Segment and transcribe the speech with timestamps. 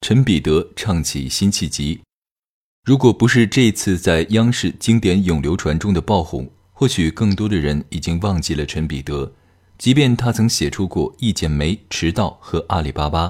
[0.00, 2.00] 陈彼得唱起辛弃疾。
[2.84, 9.32] 如果不是这次在央视经典咏流传中的爆红，或许更多的人已经忘记了陈彼得。
[9.76, 13.26] 即便他曾写出过《一剪梅》《迟到》和《阿里巴巴》，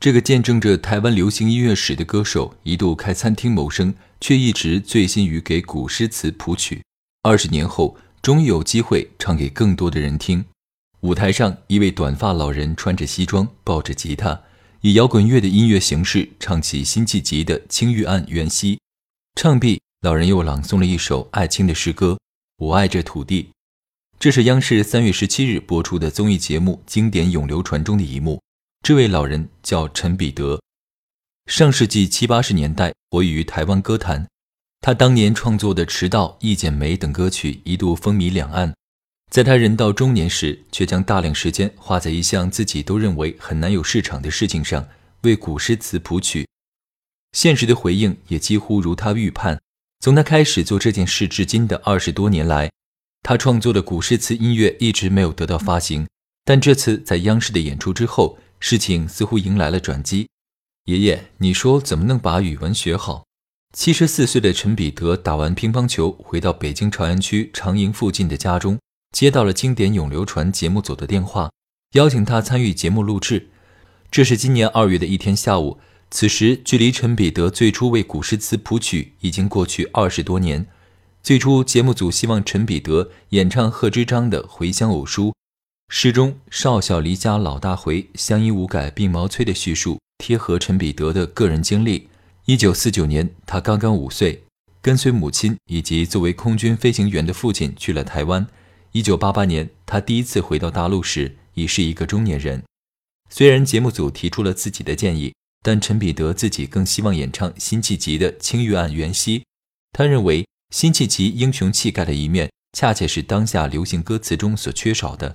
[0.00, 6.82] 这个见证着台湾流行音乐史的歌手，一度开餐厅谋生，却一直醉心于给古诗词谱曲。
[7.22, 10.44] 二十年后，终于有机会唱给更多的人听。
[11.00, 14.40] 舞台上，一位短发老人穿着西装，抱着吉他，
[14.84, 18.74] 以摇滚乐的音乐形式唱起辛弃疾的《青玉案·元夕》。
[19.36, 22.14] 唱毕，老人又朗诵了一首艾青的诗歌
[22.56, 23.44] 《我爱这土地》。
[24.18, 28.42] 这是央视三月十七日播出的综艺节目《经典永流传》中的一幕。
[28.84, 30.60] 这位老人叫陈彼得，
[31.46, 34.26] 上世纪七八十年代活跃于台湾歌坛。
[34.80, 38.74] 他当年创作的《迟到》《一剪梅》等歌曲一度风靡两岸。
[39.32, 44.86] 在他人到中年时，却将大量时间花在一项自己都认为很难有市场的事情上，
[45.22, 46.46] 为古诗词谱曲。
[47.32, 49.58] 现实的回应也几乎如他预判。
[50.00, 52.70] 从他开始做这件事至今的二十多年来，
[53.22, 56.06] 他创作的古诗词音乐一直没有得到发行。
[56.44, 60.28] 但这次在央视的演出之后，事情似乎迎来了转机。
[60.84, 63.24] 爷爷，你说怎么能把语文学好？
[63.72, 68.78] 七十四岁的陈彼得打完乒乓球，回到北京朝阳区长营附近的家中。
[69.12, 71.50] 接到了经典永流传节目组的电话，
[71.92, 73.50] 邀请他参与节目录制。
[74.10, 75.78] 这是今年二月的一天下午，
[76.10, 80.66] 此时距离陈彼得最初为古诗词谱曲已经过去二十多年。
[81.22, 85.28] 最初节目组希望陈彼得演唱贺知章的《回乡偶书》，
[85.88, 92.08] 诗中“少小离家老大回，乡音无改鬓毛衰”的叙述贴合陈彼得的个人经历。
[92.46, 94.42] 一九四九年，他刚刚五岁，
[94.80, 98.46] 跟随母亲以及作为空军飞行员的父亲去了台湾。
[98.94, 102.62] 一九八八年，他第一次回到大陆时已是一个中年人。
[103.30, 105.32] 虽然节目组提出了自己的建议，
[105.62, 109.38] 但陈彼得自己更希望演唱辛弃疾的《青玉案·元夕》。
[109.92, 115.34] 他认为辛弃疾英雄气概的一面，恰恰是当下流行歌词中所缺少的。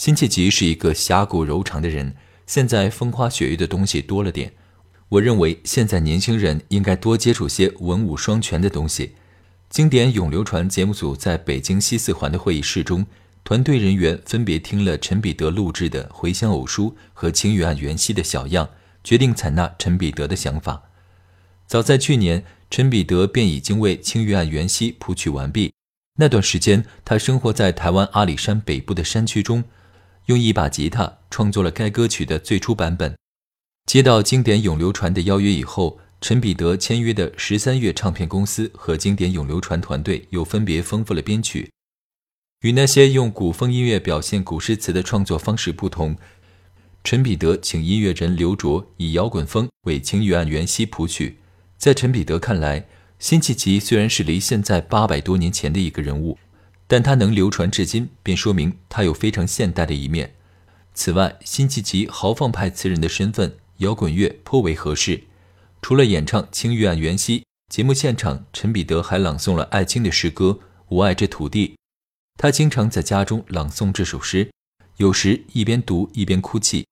[0.00, 2.14] 辛弃疾是一个侠骨柔肠的人，
[2.46, 4.54] 现在风花雪月的东西多了点。
[5.08, 9.16] 我认为现在年轻人应该多接触些文武双全的东西。
[9.70, 13.06] 经典永流传节目组在北京西四环的会议室中，
[13.44, 18.68] 团队人员分别听了陈彼得录制的《回乡偶书》和《青玉案·元夕》的小样，
[19.04, 20.82] 决定采纳陈彼得的想法。
[21.68, 25.72] 早在去年，陈彼得便已经为《青玉案·元夕》谱曲完毕。
[26.18, 29.62] 那段时间，他生活在台湾阿里山北部的山区中，
[30.26, 33.14] 用一把吉他创作了该歌曲的最初版本。
[33.86, 36.00] 接到经典永流传的邀约以后。
[36.20, 41.70] 陈彼得签约的十三月唱片公司和经典永流传团队又分别丰富了编曲。
[42.60, 46.18] 与那些用古风音乐表现古诗词的创作方式不同，
[47.02, 51.38] 陈彼得请音乐人刘卓以摇滚风为《青玉案·元夕》谱曲。
[51.78, 52.86] 在陈彼得看来，
[53.18, 56.36] 辛弃疾虽然是离现在八百多年前的一个人物，
[56.86, 60.34] 但他能流传至今，便说明他有非常现代的一面。
[60.92, 65.22] 此外，辛弃疾豪放派词人的身份，摇滚乐颇为合适。
[65.82, 70.58] 除了演唱《青玉案·元夕》，节目现场，陈彼得还朗诵了艾青的诗歌
[70.88, 71.68] 《我爱这土地》。
[72.38, 74.50] 他经常在家中朗诵这首诗，
[74.98, 76.86] 有时一边读一边哭泣。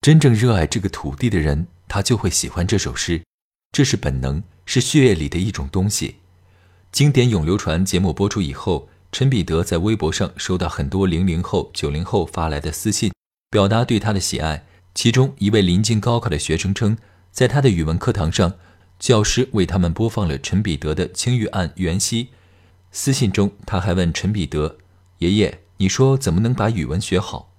[0.00, 3.22] 真正热爱这个土地的人，他就会喜欢这首诗，
[3.72, 6.16] 这是本能，是血液里的一种东西。
[6.92, 13.12] 经典永流传节目播出以后，陈彼得在微博上收到很多零零后、九零后发来的私信，
[13.50, 14.66] 表达对他的喜爱。
[14.94, 16.98] 其中一位临近高考的学生称。
[17.36, 18.54] 在他的语文课堂上，
[18.98, 22.24] 教师为他们播放了陈彼得的《青玉案·元夕》。
[22.90, 24.78] 私信中，他还问陈彼得
[25.20, 27.52] ：“爷爷，你说怎么能把语文学好？”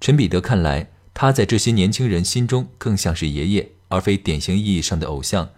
[0.00, 5.50] 陈彼得看来，他在这些年轻人心中更像是爷爷，而非典型意义上的偶像。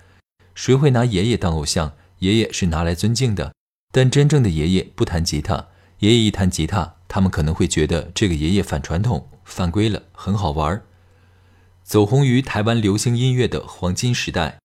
[0.57, 1.93] 谁会拿爷爷当偶像？
[2.19, 3.55] 爷爷是拿来尊敬的，
[3.93, 5.69] 但真正的爷爷不弹吉他。
[6.01, 10.83] 爷爷一弹吉他，他们可能会觉得这个爷爷反传统、犯规了，很好玩儿。
[11.85, 14.59] 走红于台湾流行音乐的黄金时代，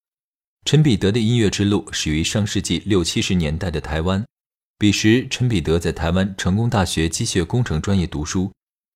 [0.64, 4.26] 陈彼得的音乐之路始于上世纪六七十年代的台湾。
[4.78, 8.54] 彼时，陈彼得在台湾成功大学机械工程专业读书，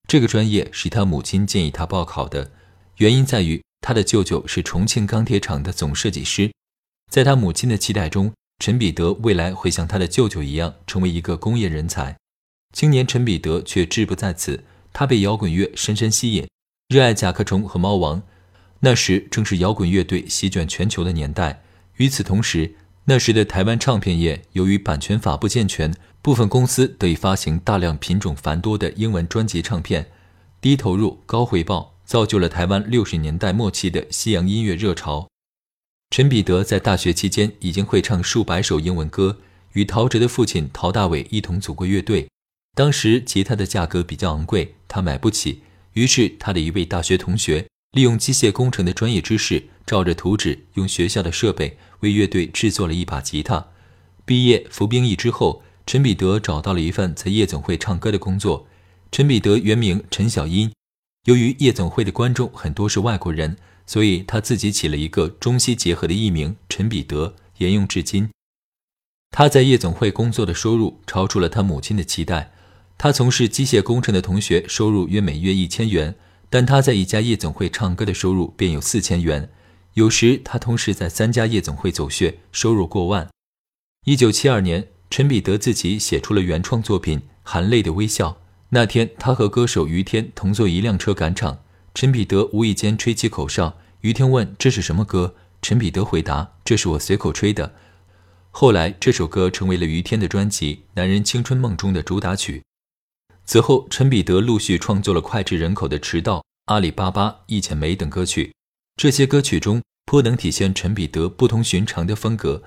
[0.08, 2.50] 这个专业是他母亲建议他报考的。
[2.98, 6.50] 原因在于他的舅舅是重庆钢铁厂的总设计师，
[7.12, 12.16] 在他母亲的期待中，陈彼得未来会像他的舅舅一样成为一个工业人才。
[12.72, 16.48] 青年陈彼得却志不在此，他被摇滚乐深深吸引，
[16.90, 18.24] 热爱甲壳虫和猫王。
[18.82, 21.64] 那时正是摇滚乐队席卷全球的年代。
[21.98, 22.76] 与此同时，
[23.06, 30.08] 那时的台湾唱片业由于版权法不健全，部分公司得以发行大量品种繁多的英文专辑唱片，
[30.60, 35.28] 低投入高回报，造就了台湾六十年代末期的西洋音乐热潮。
[36.10, 39.40] 陈彼得在大学期间已经会唱数百首英文歌，
[39.74, 42.28] 与陶喆的父亲陶大伟一同组过乐队。
[42.76, 53.68] 当时吉他的价格比较昂贵，他买不起，于是他的一位大学同学利用机械工程的专业知识，照着图纸，用学校的设备为乐队制作了一把吉他。
[54.25, 55.63] 毕业服兵役之后。
[55.86, 58.66] 陈彼得找到了一份在夜总会唱歌的工作。
[59.12, 60.72] 陈彼得原名陈小英，
[61.25, 68.30] 由于夜总会的观众很多是外国人，所以他自己起了一个中西结合的艺名陈彼得，沿用至今。
[69.31, 72.54] 他在夜总会工作的收入超出了他母亲的期待。
[72.98, 76.16] 他从事机械工程的同学收入约每月一千元，
[76.50, 79.50] 但他在一家夜总会唱歌的收入便有四千元。
[79.94, 83.30] 有时他同时在三家夜总会走穴，收入过万。
[84.06, 84.88] 一九七二年。
[85.10, 88.30] 陈彼得自己写出了原创作品《含泪的微笑》。
[88.69, 91.60] 那天，他和歌手于天同坐一辆车赶场。
[91.94, 97.75] 陈彼得无意间吹起口哨，于天问：“这是什么歌？”陈彼得回答：“这是我随口吹的。”
[98.50, 102.63] 后来，这首歌成为了于天的专辑《男人青春梦》中的主打曲。
[103.45, 108.54] 此后，陈彼得陆续创作了脍炙人口的《迟到》《阿里巴巴》《一剪梅》等歌曲。
[108.95, 112.63] 这些歌曲中，颇能体现陈彼得不同寻常的风格。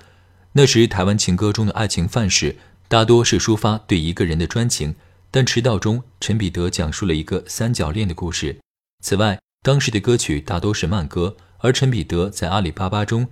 [0.53, 2.57] 那时，台湾情歌中的爱情范式
[2.87, 4.93] 大多是抒发对一个人的专情，
[5.31, 8.59] 但《迟到》中，陈彼得讲述了一个三角恋的故事。
[9.03, 13.27] 此外，当时的歌曲大多是慢歌，而陈彼得在《阿里巴巴》中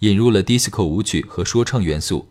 [0.00, 2.28] 引入了 disco 舞曲和说唱元素。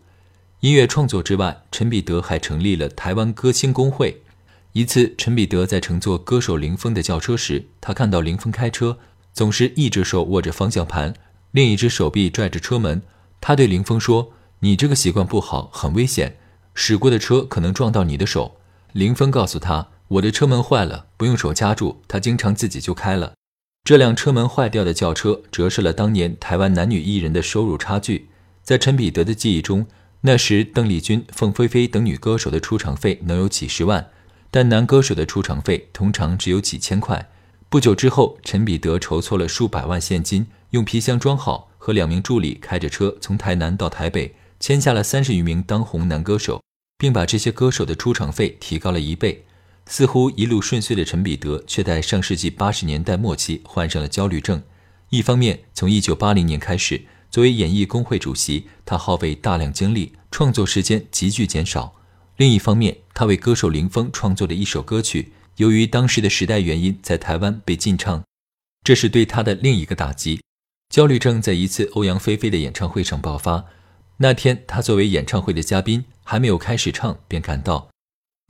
[0.60, 4.22] 音乐创作之外，陈彼得还成立了台湾歌星工会。
[4.78, 8.96] 一次，陈彼得在乘坐歌手林峰的轿车时，他看到林峰开车
[9.32, 11.12] 总是一只手握着方向盘，
[11.50, 13.02] 另一只手臂拽着车门。
[13.40, 14.32] 他对林峰说。
[14.60, 16.36] 你这个习惯不好，很危险，
[16.74, 18.56] 驶过的车可能撞到你的手。
[18.92, 23.34] 林峰告诉他：“我的车门坏了，不用手夹住，他经常自己就开了。”
[23.82, 28.28] 这辆车门坏掉的轿车折射了当年台湾男女艺人的收入差距。
[28.62, 29.86] 在陈彼得的记忆中，
[30.22, 34.10] 那时邓丽君、凤飞飞等女歌手的出场费能有几十万，
[34.58, 37.30] 但男歌手的出场费通常只有几千块。
[37.68, 44.34] 不久之后，陈彼得筹措了数百万现金，用皮箱装好，和两名助理开着车从台南到台北。
[44.58, 46.60] 签下了三十余名当红男歌手，
[46.98, 49.44] 并把这些歌手的出场费提高了一倍。
[49.86, 54.60] 似乎一路顺遂的陈彼得，却在上世纪八十年代末期患上了焦虑症。
[55.10, 61.94] 一方面，从一九八零年开始，作为演艺工会主席，他耗费大量精力，创作时间急剧减少；
[62.38, 68.22] 另一方面，他为歌手林峰创作的一首歌曲，由于当时的时代原因，在台湾被禁唱，
[68.84, 70.40] 这是对他的另一个打击。
[70.88, 73.64] 焦虑症在一次欧阳菲菲的演唱会上爆发。
[74.18, 77.88] 那天，他作为演唱会的嘉宾，还没有开始唱，便感到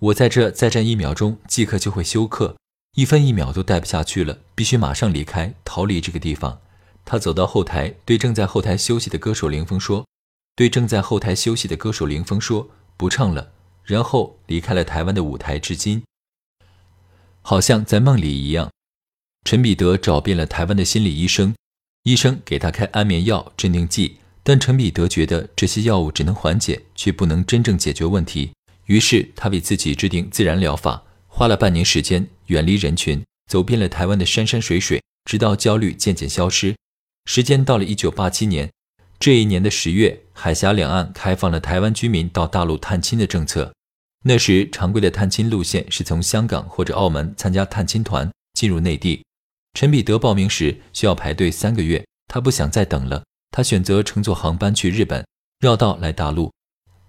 [0.00, 2.58] 我在这再站一秒钟，即刻就会休克，
[2.94, 6.60] 一分一秒都待不下去了，必须马上离开，逃离这个地方。
[7.06, 10.04] 他走到后台，对正在后台休息的歌手林峰说
[10.54, 12.68] ：“对正在后台休息的歌手林峰说，
[12.98, 13.52] 不唱了。”
[13.88, 16.02] 然后离开了台湾的舞台，至今，
[17.40, 18.70] 好像在梦里一样。
[19.46, 21.54] 陈彼得找遍了台湾的心理医生，
[22.02, 24.18] 医生给他开安眠药、镇定剂。
[24.42, 28.50] 但陈彼得觉得这些药物只能缓解，却不能真正解决问题。
[28.84, 36.76] 于是他为自己制定自然疗法，花了半年时间，远离人群，走遍了台湾的山山水水，直到焦虑渐渐消失。
[37.24, 38.70] 时间到了一九八七年，
[39.18, 43.72] 这一年的十月，海峡两岸开放了台湾居民到大陆探亲的政策。
[44.24, 49.24] 那时常规的探亲路线是从香港或者澳门参加探亲团进入内地。
[49.74, 53.22] 陈彼得报名时需要排队三个月，他不想再等了。
[53.50, 55.24] 他选择乘坐航班去日本，
[55.60, 56.52] 绕道来大陆。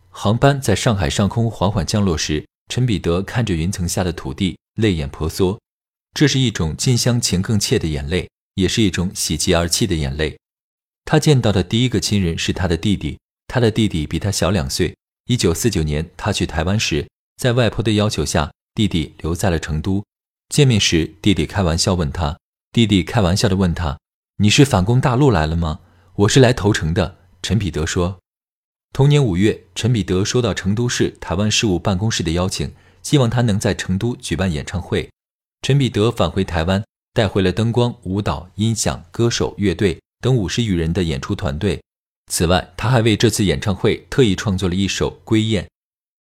[0.09, 5.59] 航班在上海上空缓缓降落时，陈彼得看着云层下的土地，泪眼婆娑。
[6.13, 10.37] 这是一种近乡情更怯的眼泪，也是一种喜极而泣的眼泪。
[11.05, 14.95] 他见到的第一个亲人是他的弟弟，他的弟弟比他小两岁。
[15.29, 17.07] 一九四九年，他去台湾时，
[17.37, 20.03] 在外婆的要求下，弟弟留在了成都。
[20.49, 22.39] 见面时，弟弟开玩笑问他
[22.73, 23.99] ：“弟弟开玩笑的问他，
[24.37, 25.81] 你是反攻大陆来了吗？”
[26.17, 28.17] 我是来投诚的，陈彼得说。
[28.91, 35.07] 同年五月，陈彼得收到成都市台湾事务办公室的邀请，希望他能在成都举办演唱会。
[35.61, 36.83] 陈彼得返回台湾，
[37.13, 41.79] 带回了灯光、舞蹈、音响、歌手、乐队等五十余人的演出团队。
[42.29, 45.63] 此外，他还为这次演唱会特意创作了一首《归雁》。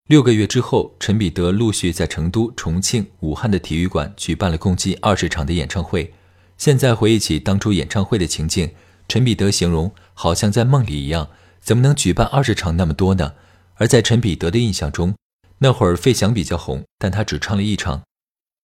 [0.08, 6.14] 六个月之后，陈彼得陆续在成都、重庆、武汉的体育馆举办了共计二十场的演唱会。
[6.58, 8.70] 现在回忆起当初演唱会的情境，
[9.08, 11.28] 陈彼得形容好像在梦里一样。
[11.60, 13.34] 怎么能举办二十场那么多呢？
[13.78, 15.16] 而在陈彼得的印象中，
[15.58, 18.04] 那会儿费翔比较红，但他只唱了一场。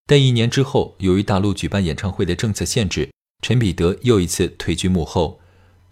[0.05, 3.09] 但一年之后，由于大陆举办演唱会的政策限制，
[3.41, 5.40] 陈彼得又一次退居幕后。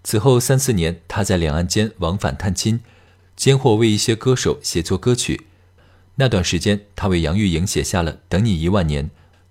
[0.09, 2.79] 此后三四年，他在两岸间往返探亲。
[3.35, 5.45] 间或为一些歌手写作歌曲，
[6.15, 9.05] 那段时间，他为杨钰莹写下了《等你一万年》，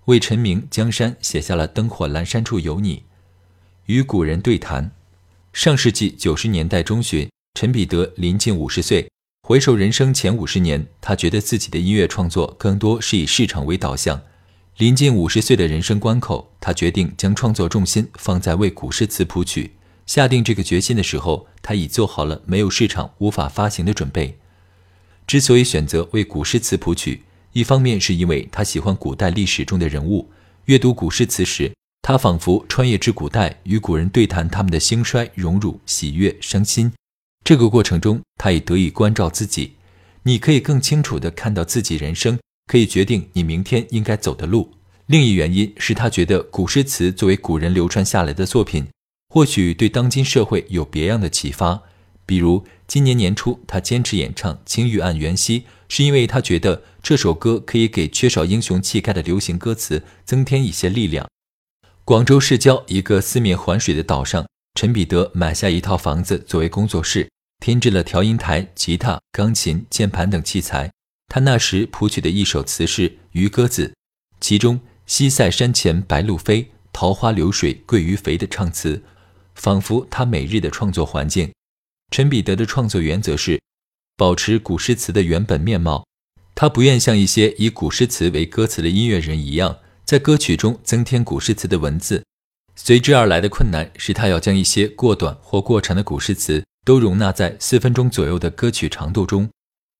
[0.07, 2.97] 为陈明、江山写下了《灯火阑珊处有你》。
[3.85, 4.91] 与古人对谈。
[5.53, 9.09] 上世纪九十年代中旬，陈彼得临近五十岁，
[9.47, 14.21] 回首人生前五十年，他觉得自己的音乐创作更多是以市场为导向。
[14.75, 19.71] 临近五十岁的人生关口，他决定将创作重心放在为古诗词谱曲。
[20.09, 24.39] 下定这个决心的时候，他已做好了没有市场无法发行的准备。
[25.27, 27.21] 之所以选择为古诗词谱曲，
[27.53, 30.31] 一方面是因为他喜欢古代历史中的人物，
[30.65, 36.91] 阅读古诗词时，他仿佛穿越至古代，与古人对谈他们的兴衰、荣辱、喜悦、伤心。
[37.43, 39.73] 这个过程中，他也得以关照自己。
[40.23, 44.71] 你可以更清楚地看到自己人生，可以决定你明天应该走的路。
[45.05, 48.87] 另一原因是他觉得古诗词作为古人流传下来的作品。
[49.31, 51.83] 或许对当今社会有别样的启发，
[52.25, 61.27] 比如今年年初他坚持演唱《青玉案·元夕》，是因为他觉得这首歌可以给缺少英雄气概的流行歌词增添一些力量。
[62.03, 67.29] 广州市郊一个四面环水的岛上，陈彼得买下一套房子作为工作室，
[67.63, 70.91] 添置了调音台、吉他、钢琴、键盘等器材。
[71.27, 73.89] 他那时谱曲的一首词是《渔歌子》，
[74.41, 79.03] 其中“西塞山前白鹭飞，桃花流水鳜鱼肥”的唱词。
[79.59, 81.51] 仿佛他每日的创作环境。
[82.11, 83.61] 陈彼得的创作原则是
[84.15, 86.07] 保持古诗词的原本面貌，
[86.55, 92.23] 他不愿像一些以古诗词为歌词的音乐人一样，在歌曲中增添古诗词的文字。
[92.75, 99.49] 随之而来的困难是他要将一些过短或过长的古诗词都容纳在四分钟左右的歌曲长度中。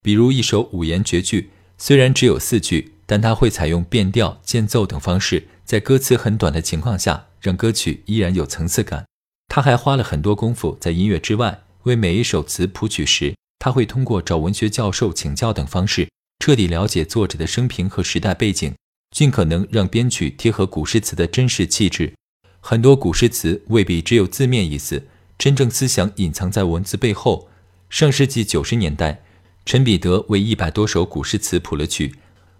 [0.01, 9.05] 比如一首五言绝句，虽然只有四句，但他会采用变调、间奏等方式，在歌词很短的情况下，让歌曲依然有层次感。
[9.49, 16.07] 他还花了很多功夫在音乐之外，为每一首词谱曲时，他会通过找文学教授请教等方式，
[16.39, 18.75] 彻底了解作者的生平和时代背景，
[19.09, 22.13] 尽可能让编曲贴合古诗词的真实气质。
[22.61, 27.49] 很多古诗词未必只有字面意思，真正思想隐藏在文字背后。
[27.89, 29.23] 上世纪九十年代，
[29.65, 32.15] 陈彼得为一百多首古诗词谱了曲。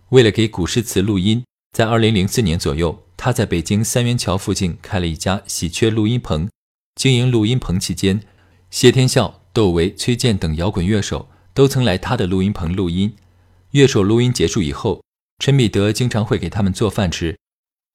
[0.10, 1.44] 为了给古诗词录音，
[1.78, 6.50] 在二零零四年左右，他在北京三元桥附近开了一家喜鹊录音棚。
[7.00, 8.20] 经营录音棚期间，
[8.70, 13.16] 谢天笑、窦唯、崔健等摇滚乐手都曾来他的录音棚录音。
[13.72, 15.02] 乐手录音结束以后，
[15.42, 17.38] 陈彼得经常会给他们做饭吃。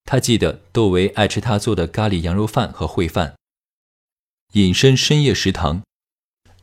[0.06, 3.34] 他记得窦唯爱吃他做的咖喱羊肉饭和烩饭。
[4.54, 5.82] 隐身深夜食堂。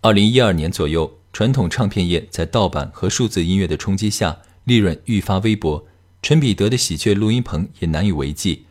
[0.02, 5.86] 二零一二年左右，传统唱片业在盗版和数字音乐的冲击下，利润愈发微薄。
[6.24, 8.66] 陈彼得的喜鹊录音棚也难以为继。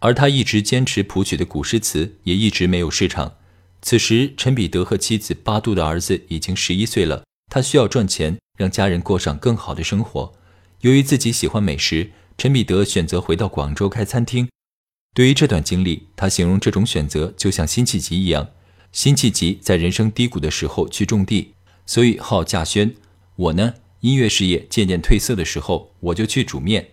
[0.00, 3.36] 而他一直坚持谱曲的古诗词也一直没有市场。
[3.82, 10.34] 此时，陈彼得和妻子八度的儿子已经十一岁了，他需要赚钱，让家人过上更好的生活。
[10.80, 14.48] 由于自己喜欢美食，陈彼得选择回到广州开餐厅。
[15.14, 18.48] 对于这段经历，他形容这种选择就像辛弃疾一样：
[18.92, 21.54] 辛弃疾在人生低谷的时候去种地，
[21.84, 22.90] 所以好稼轩；
[23.36, 26.90] 我呢，音乐事业渐渐褪色的时候，我就去煮面。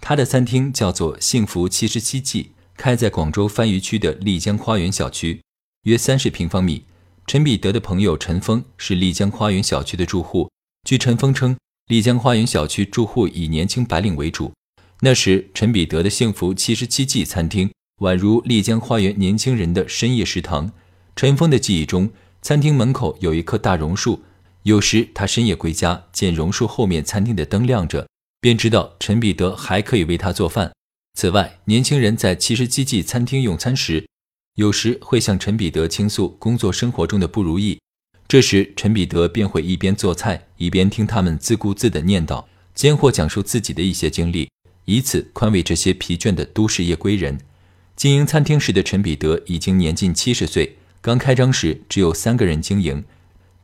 [0.00, 5.42] 他的餐厅叫做“幸福七十七记”，开在广州番禺区的丽江花园小区，
[5.82, 6.84] 约三十平方米。
[7.26, 10.48] 陈彼得的朋友陈峰是丽江花园小区的住户。
[10.88, 14.52] 据陈峰称，丽江花园小区住户以年轻白领为主。
[15.00, 20.72] 那时，陈彼得的“幸福七十七记”餐厅宛如丽江花园年轻人的深夜食堂。
[21.14, 24.22] 陈峰的记忆中，餐厅门口有一棵大榕树，
[24.62, 28.06] 有时他深夜归家，见榕树后面餐厅的灯亮着。
[28.40, 30.72] 便知道陈彼得还可以为他做饭。
[31.14, 34.06] 此外，年轻人在七十七记餐厅用餐时，
[34.54, 37.80] 有时会向陈彼得倾诉工作生活中的不如意。
[38.28, 44.48] 这时，陈彼得便会一边做菜，一边听他们自顾自地念叨，间或讲述自己的一些经历，
[44.84, 47.40] 以此宽慰这些疲倦的都市夜归人。
[47.96, 53.02] 经营餐厅时的陈彼得已经年近七十岁，刚开张时只有三个人经营。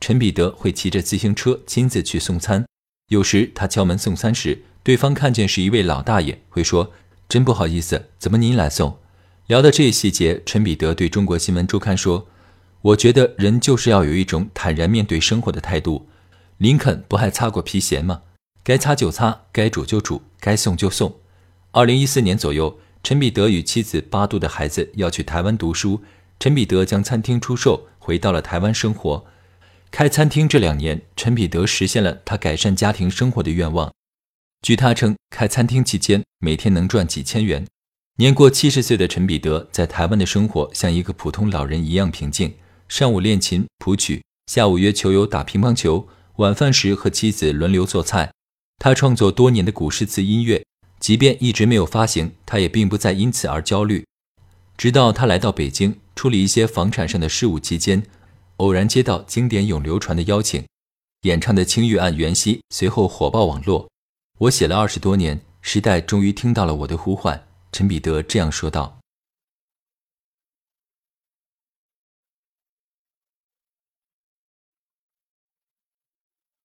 [0.01, 2.65] 陈彼得会骑着自行车亲自去送餐。
[3.09, 6.91] 有时他敲门送餐时，对方看见是一位老大爷，会说
[7.29, 8.97] ：“真不好意思，怎么您来送？”
[9.45, 12.27] 聊到这一细节，陈彼得对中国新闻周刊说
[12.81, 16.07] ：“我觉得人就是要有一种坦然面对生活的态度。
[16.57, 18.23] 林肯不还擦过皮鞋吗？
[18.63, 21.13] 该擦就擦，该煮就煮，该送就送。”
[21.73, 26.01] 二零一四年左右，陈彼得与妻子八度的孩子要去台湾读书，
[26.39, 29.25] 陈彼得将餐厅出售，回到了台湾生活。
[29.97, 33.93] 开餐厅这两年，陈彼得实现了他改善家庭生活的愿望。
[34.61, 37.65] 据他称，开餐厅期间每天能赚几千元。
[38.17, 42.53] 年过七十岁的陈彼得在台湾的生活像一个普通老人一样平静。
[42.89, 48.29] 上午练琴谱曲，下午约球友打乒乓球，晚饭时和妻子轮流做菜。
[48.77, 50.61] 他创作多年的古诗词音乐。
[50.99, 54.03] 即便一直没有发行，他也并不再因此而焦虑。
[54.75, 58.03] 直到他来到北京处理一些房产上的事务期间，
[58.57, 60.65] 偶然接到经典咏流传的邀请，
[61.23, 63.89] 演唱的《青玉案·元夕》随后火爆网络。
[64.39, 67.47] 我写了二十多年，时代终于听到了我的呼唤。
[67.71, 68.97] 陈彼得这样说道。